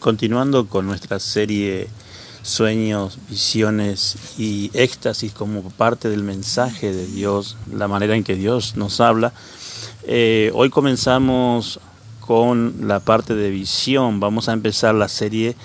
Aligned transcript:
Continuando 0.00 0.68
con 0.68 0.86
nuestra 0.86 1.18
serie 1.18 1.88
Sueños, 2.42 3.18
Visiones 3.28 4.16
y 4.38 4.70
Éxtasis 4.72 5.32
como 5.32 5.62
parte 5.70 6.08
del 6.08 6.22
mensaje 6.22 6.92
de 6.92 7.06
Dios, 7.06 7.56
la 7.72 7.88
manera 7.88 8.14
en 8.14 8.22
que 8.22 8.36
Dios 8.36 8.76
nos 8.76 9.00
habla, 9.00 9.32
eh, 10.04 10.52
hoy 10.54 10.70
comenzamos 10.70 11.80
con 12.20 12.86
la 12.86 13.00
parte 13.00 13.34
de 13.34 13.50
visión. 13.50 14.20
Vamos 14.20 14.48
a 14.48 14.52
empezar 14.52 14.94
la 14.94 15.08
serie 15.08 15.56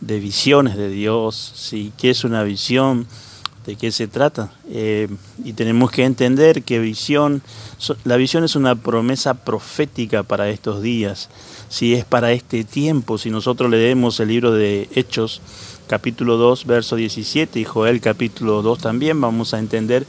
de 0.00 0.20
visiones 0.20 0.76
de 0.76 0.88
Dios. 0.88 1.52
¿sí? 1.54 1.92
¿Qué 1.98 2.10
es 2.10 2.24
una 2.24 2.42
visión? 2.44 3.06
¿De 3.66 3.76
qué 3.76 3.92
se 3.92 4.08
trata? 4.08 4.52
Eh, 4.70 5.08
y 5.44 5.52
tenemos 5.52 5.92
que 5.92 6.04
entender 6.04 6.64
que 6.64 6.80
visión, 6.80 7.42
la 8.02 8.16
visión 8.16 8.42
es 8.42 8.56
una 8.56 8.74
promesa 8.74 9.34
profética 9.34 10.24
para 10.24 10.48
estos 10.50 10.82
días 10.82 11.28
si 11.72 11.94
es 11.94 12.04
para 12.04 12.32
este 12.32 12.64
tiempo. 12.64 13.16
Si 13.16 13.30
nosotros 13.30 13.70
leemos 13.70 14.20
el 14.20 14.28
libro 14.28 14.52
de 14.52 14.90
Hechos, 14.94 15.40
capítulo 15.86 16.36
2, 16.36 16.66
verso 16.66 16.96
17, 16.96 17.60
y 17.60 17.64
Joel 17.64 18.02
capítulo 18.02 18.60
2 18.60 18.78
también, 18.78 19.18
vamos 19.20 19.54
a 19.54 19.58
entender 19.58 20.04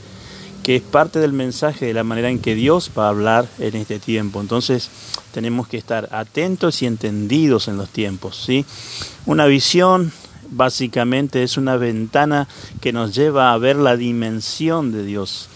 que 0.61 0.75
es 0.75 0.81
parte 0.81 1.19
del 1.19 1.31
mensaje 1.31 1.85
de 1.85 1.93
la 1.93 2.03
manera 2.03 2.29
en 2.29 2.39
que 2.39 2.55
Dios 2.55 2.91
va 2.97 3.05
a 3.05 3.09
hablar 3.09 3.47
en 3.59 3.75
este 3.75 3.99
tiempo. 3.99 4.41
Entonces 4.41 4.89
tenemos 5.33 5.67
que 5.67 5.77
estar 5.77 6.09
atentos 6.11 6.81
y 6.81 6.85
entendidos 6.85 7.69
en 7.69 7.77
los 7.77 7.89
tiempos. 7.89 8.43
¿sí? 8.45 8.65
Una 9.25 9.45
visión 9.45 10.11
básicamente 10.55 11.43
es 11.43 11.57
una 11.57 11.77
ventana 11.77 12.47
que 12.81 12.93
nos 12.93 13.13
lleva 13.13 13.53
a 13.53 13.57
ver 13.57 13.75
la 13.75 13.97
dimensión 13.97 14.91
de 14.91 15.03
Dios 15.03 15.49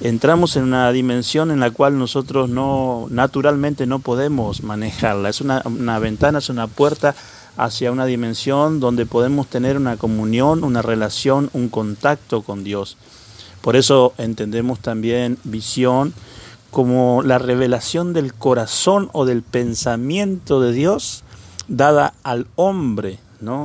entramos 0.00 0.56
en 0.56 0.64
una 0.64 0.90
dimensión 0.92 1.50
en 1.50 1.60
la 1.60 1.70
cual 1.70 1.98
nosotros 1.98 2.48
no 2.48 3.06
naturalmente 3.10 3.86
no 3.86 4.00
podemos 4.00 4.62
manejarla. 4.62 5.28
Es 5.28 5.40
una, 5.40 5.62
una, 5.64 5.98
ventana, 5.98 6.38
es 6.38 6.48
una 6.48 6.66
puerta 6.66 7.14
hacia 7.56 7.92
una 7.92 8.06
dimensión 8.06 8.80
donde 8.80 9.06
podemos 9.06 9.46
tener 9.46 9.76
una 9.76 9.96
comunión, 9.96 10.64
una 10.64 10.82
relación, 10.82 11.50
un 11.52 11.68
contacto 11.68 12.42
con 12.42 12.64
Dios. 12.64 12.96
Por 13.60 13.76
eso 13.76 14.12
entendemos 14.18 14.80
también 14.80 15.38
visión 15.44 16.12
como 16.70 17.22
la 17.22 17.38
revelación 17.38 18.12
del 18.12 18.34
corazón 18.34 19.08
o 19.12 19.24
del 19.24 19.42
pensamiento 19.42 20.60
de 20.60 20.72
Dios 20.72 21.22
dada 21.68 22.14
al 22.24 22.46
hombre. 22.56 23.18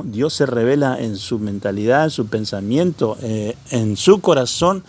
Dios 0.04 0.34
se 0.34 0.46
revela 0.46 0.98
en 1.00 1.16
su 1.16 1.38
mentalidad, 1.38 2.04
en 2.04 2.10
su 2.10 2.26
pensamiento, 2.26 3.16
eh, 3.22 3.56
en 3.70 3.96
su 3.96 4.20
corazón 4.20 4.84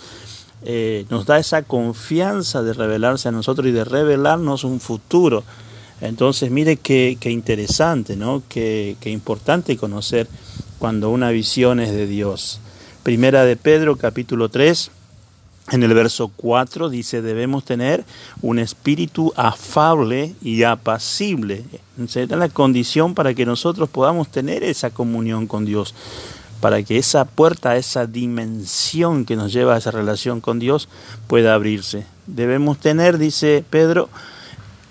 eh, 0.64 1.06
nos 1.10 1.26
da 1.26 1.40
esa 1.40 1.64
confianza 1.64 2.62
de 2.62 2.74
revelarse 2.74 3.30
a 3.30 3.32
nosotros 3.32 3.68
y 3.68 3.72
de 3.72 3.84
revelarnos 3.84 4.64
un 4.64 4.80
futuro. 4.80 5.44
Entonces, 6.02 6.52
mire 6.52 6.78
qué, 6.78 7.18
interesante, 7.26 8.16
¿no? 8.16 8.44
Qué, 8.48 8.96
qué, 9.00 9.10
importante 9.10 9.78
conocer 9.78 10.28
cuando 10.78 11.10
una 11.10 11.32
visión 11.32 11.80
es 11.80 11.92
de 11.92 12.08
Dios. 12.08 12.60
Primera 13.04 13.46
de 13.46 13.56
Pedro, 13.56 13.98
capítulo 13.98 14.50
3, 14.50 14.92
en 15.70 15.84
el 15.84 15.94
verso 15.94 16.32
4 16.36 16.90
dice, 16.90 17.22
debemos 17.22 17.64
tener 17.64 18.04
un 18.42 18.60
espíritu 18.60 19.32
afable 19.36 20.34
y 20.42 20.64
apacible. 20.64 21.64
Es 21.98 22.30
la 22.30 22.50
condición 22.50 23.14
para 23.14 23.34
que 23.34 23.46
nosotros 23.46 23.90
podamos 23.90 24.30
tener 24.30 24.64
esa 24.64 24.90
comunión 24.90 25.48
con 25.48 25.66
Dios 25.66 25.94
para 26.62 26.84
que 26.84 26.98
esa 26.98 27.26
puerta, 27.26 27.76
esa 27.76 28.06
dimensión 28.06 29.26
que 29.26 29.36
nos 29.36 29.52
lleva 29.52 29.74
a 29.74 29.80
esa 29.80 29.92
relación 29.92 30.40
con 30.40 30.60
Dios 30.60 30.88
pueda 31.28 31.56
abrirse. 31.56 32.06
Debemos 32.28 32.78
tener, 32.78 33.18
dice 33.18 33.66
Pedro, 33.68 34.10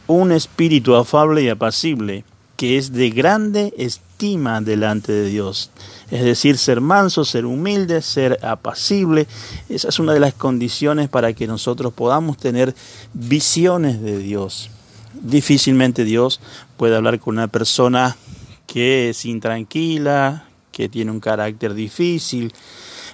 un 0.08 0.32
espíritu 0.32 0.96
afable 0.96 1.42
y 1.42 1.48
apacible, 1.48 2.24
que 2.60 2.76
es 2.76 2.92
de 2.92 3.08
grande 3.08 3.72
estima 3.78 4.60
delante 4.60 5.12
de 5.12 5.30
Dios. 5.30 5.70
Es 6.10 6.22
decir, 6.22 6.58
ser 6.58 6.82
manso, 6.82 7.24
ser 7.24 7.46
humilde, 7.46 8.02
ser 8.02 8.38
apacible. 8.44 9.26
Esa 9.70 9.88
es 9.88 9.98
una 9.98 10.12
de 10.12 10.20
las 10.20 10.34
condiciones 10.34 11.08
para 11.08 11.32
que 11.32 11.46
nosotros 11.46 11.94
podamos 11.94 12.36
tener 12.36 12.74
visiones 13.14 14.02
de 14.02 14.18
Dios. 14.18 14.68
Difícilmente 15.14 16.04
Dios 16.04 16.38
puede 16.76 16.96
hablar 16.96 17.18
con 17.18 17.36
una 17.36 17.48
persona 17.48 18.18
que 18.66 19.08
es 19.08 19.24
intranquila, 19.24 20.44
que 20.70 20.90
tiene 20.90 21.12
un 21.12 21.20
carácter 21.20 21.72
difícil. 21.72 22.52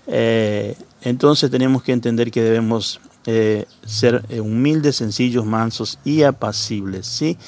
Eh, 0.09 0.75
entonces 1.03 1.53
tenemos 1.53 1.85
que 1.85 1.93
entender 1.93 2.33
que 2.33 2.43
debemos 2.43 3.01
eh, 3.27 3.67
ser 3.85 4.25
eh, 4.29 4.41
humildes, 4.41 4.97
sencillos, 4.97 5.47
mansos 5.47 6.01
y 6.05 6.25
apacibles. 6.25 7.07
¿sí? 7.07 7.39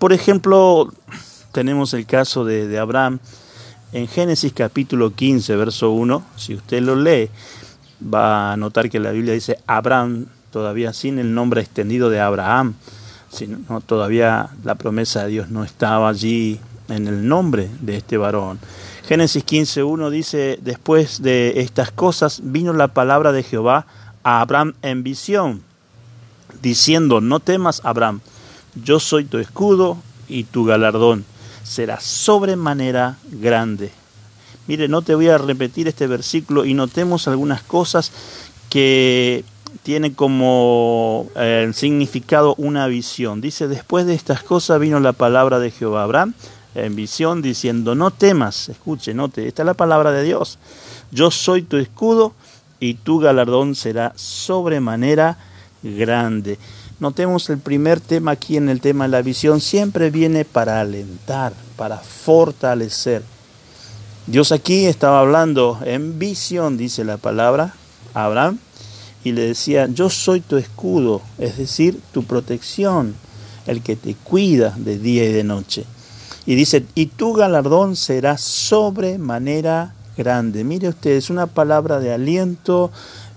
Por 0.00 0.12
ejemplo, 0.12 0.92
tenemos 1.54 1.94
el 1.94 2.04
caso 2.04 2.44
de, 2.44 2.78
Abraham 2.78 3.20
en 3.92 4.08
Génesis 4.08 4.52
capítulo 4.52 5.14
15, 5.14 5.54
verso 5.54 5.92
1. 5.92 6.24
Si 6.36 6.52
usted 6.52 6.82
lo 6.82 6.96
lee, 6.96 7.30
va 8.02 8.52
a 8.52 8.56
notar 8.56 8.90
que 8.90 8.98
la 8.98 9.12
Biblia 9.12 9.34
dice 9.34 9.60
Abraham, 9.68 10.26
todavía 10.50 10.92
sin 10.92 11.20
el 11.20 11.32
nombre 11.32 11.60
extendido 11.60 12.10
de 12.10 12.20
Abraham. 12.20 12.74
Sino, 13.30 13.80
todavía 13.80 14.50
la 14.64 14.74
promesa 14.74 15.24
de 15.24 15.30
Dios 15.30 15.50
no 15.50 15.62
estaba 15.62 16.08
allí 16.08 16.58
en 16.88 17.06
el 17.06 17.26
nombre 17.28 17.70
de 17.80 17.98
este 17.98 18.16
varón. 18.16 18.58
Génesis 19.06 19.46
15.1 19.46 20.10
dice, 20.10 20.58
después 20.60 21.22
de 21.22 21.60
estas 21.60 21.92
cosas 21.92 22.40
vino 22.42 22.72
la 22.72 22.88
palabra 22.88 23.30
de 23.30 23.44
Jehová 23.44 23.86
a 24.24 24.40
Abraham 24.40 24.74
en 24.82 25.04
visión, 25.04 25.62
diciendo, 26.62 27.20
no 27.20 27.38
temas, 27.38 27.80
Abraham, 27.84 28.22
yo 28.74 28.98
soy 28.98 29.24
tu 29.24 29.38
escudo 29.38 29.98
y 30.26 30.44
tu 30.44 30.64
galardón 30.64 31.24
será 31.64 31.98
sobremanera 31.98 33.16
grande. 33.32 33.90
Mire, 34.68 34.86
no 34.88 35.02
te 35.02 35.14
voy 35.14 35.28
a 35.28 35.38
repetir 35.38 35.88
este 35.88 36.06
versículo 36.06 36.64
y 36.64 36.74
notemos 36.74 37.26
algunas 37.26 37.62
cosas 37.62 38.12
que 38.70 39.44
tiene 39.82 40.14
como 40.14 41.28
eh, 41.36 41.70
significado 41.74 42.54
una 42.56 42.86
visión. 42.86 43.40
Dice, 43.40 43.66
después 43.66 44.06
de 44.06 44.14
estas 44.14 44.42
cosas 44.42 44.80
vino 44.80 45.00
la 45.00 45.12
palabra 45.12 45.58
de 45.58 45.70
Jehová 45.70 46.04
Abraham 46.04 46.34
en 46.74 46.96
visión 46.96 47.42
diciendo, 47.42 47.94
no 47.94 48.10
temas, 48.10 48.68
escuche, 48.68 49.14
note, 49.14 49.46
esta 49.46 49.62
es 49.62 49.66
la 49.66 49.74
palabra 49.74 50.12
de 50.12 50.22
Dios. 50.22 50.58
Yo 51.10 51.30
soy 51.30 51.62
tu 51.62 51.76
escudo 51.76 52.34
y 52.80 52.94
tu 52.94 53.18
galardón 53.18 53.74
será 53.74 54.12
sobremanera 54.16 55.38
grande. 55.82 56.58
Notemos 57.00 57.50
el 57.50 57.58
primer 57.58 58.00
tema 58.00 58.32
aquí 58.32 58.56
en 58.56 58.68
el 58.68 58.80
tema 58.80 59.04
de 59.04 59.10
la 59.10 59.22
visión, 59.22 59.60
siempre 59.60 60.10
viene 60.10 60.44
para 60.44 60.80
alentar, 60.80 61.52
para 61.76 61.98
fortalecer. 61.98 63.22
Dios 64.26 64.52
aquí 64.52 64.86
estaba 64.86 65.20
hablando 65.20 65.80
en 65.84 66.18
visión, 66.18 66.76
dice 66.76 67.04
la 67.04 67.16
palabra, 67.16 67.74
Abraham, 68.14 68.58
y 69.24 69.32
le 69.32 69.42
decía, 69.42 69.86
yo 69.86 70.08
soy 70.08 70.40
tu 70.40 70.56
escudo, 70.56 71.20
es 71.38 71.58
decir, 71.58 72.00
tu 72.12 72.24
protección, 72.24 73.14
el 73.66 73.82
que 73.82 73.96
te 73.96 74.14
cuida 74.14 74.74
de 74.76 74.98
día 74.98 75.24
y 75.24 75.32
de 75.32 75.44
noche. 75.44 75.84
Y 76.46 76.54
dice, 76.54 76.86
y 76.94 77.06
tu 77.06 77.32
galardón 77.32 77.96
será 77.96 78.38
sobremanera 78.38 79.94
grande. 80.16 80.62
Mire 80.62 80.88
usted, 80.88 81.12
es 81.12 81.30
una 81.30 81.46
palabra 81.46 81.98
de 81.98 82.12
aliento, 82.12 82.92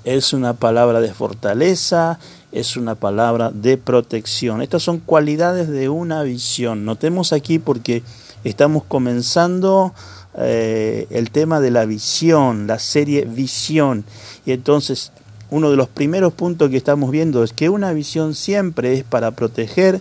es 0.08 0.32
una 0.32 0.54
palabra 0.54 1.02
de 1.02 1.14
fortaleza, 1.14 2.18
es 2.54 2.78
una 2.78 2.96
palabra 2.96 3.52
de 3.52 3.78
protección. 3.78 4.62
Estas 4.62 4.82
son 4.82 5.00
cualidades 5.00 5.68
de 5.68 5.90
una 5.90 6.24
visión. 6.24 6.86
Notemos 6.86 7.34
aquí 7.34 7.60
porque 7.60 8.04
estamos 8.46 8.86
comenzando 8.86 9.94
eh, 10.38 11.08
el 11.10 11.30
tema 11.32 11.60
de 11.60 11.72
la 11.72 11.84
visión, 11.84 12.68
la 12.68 12.80
serie 12.80 13.26
visión. 13.26 14.06
Y 14.46 14.54
entonces 14.54 15.12
uno 15.50 15.70
de 15.70 15.76
los 15.76 15.90
primeros 15.90 16.32
puntos 16.32 16.70
que 16.70 16.78
estamos 16.78 17.12
viendo 17.12 17.44
es 17.44 17.52
que 17.52 17.68
una 17.68 17.92
visión 17.92 18.34
siempre 18.34 18.94
es 18.94 19.04
para 19.04 19.32
proteger, 19.32 20.00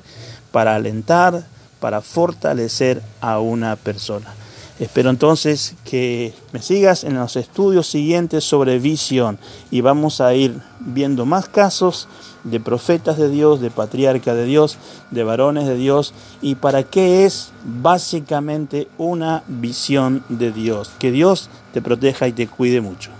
para 0.52 0.76
alentar, 0.76 1.44
para 1.80 2.00
fortalecer 2.00 3.02
a 3.20 3.40
una 3.40 3.74
persona. 3.74 4.32
Espero 4.78 5.08
entonces 5.08 5.74
que 5.84 6.34
me 6.52 6.60
sigas 6.60 7.02
en 7.04 7.14
los 7.14 7.36
estudios 7.36 7.86
siguientes 7.86 8.44
sobre 8.44 8.78
visión 8.78 9.38
y 9.70 9.80
vamos 9.80 10.20
a 10.20 10.34
ir 10.34 10.60
viendo 10.80 11.24
más 11.24 11.48
casos 11.48 12.08
de 12.44 12.60
profetas 12.60 13.16
de 13.16 13.30
Dios, 13.30 13.62
de 13.62 13.70
patriarca 13.70 14.34
de 14.34 14.44
Dios, 14.44 14.76
de 15.10 15.24
varones 15.24 15.66
de 15.66 15.76
Dios 15.76 16.12
y 16.42 16.56
para 16.56 16.82
qué 16.82 17.24
es 17.24 17.52
básicamente 17.64 18.86
una 18.98 19.44
visión 19.48 20.22
de 20.28 20.52
Dios. 20.52 20.90
Que 20.98 21.10
Dios 21.10 21.48
te 21.72 21.80
proteja 21.80 22.28
y 22.28 22.32
te 22.32 22.46
cuide 22.46 22.82
mucho. 22.82 23.10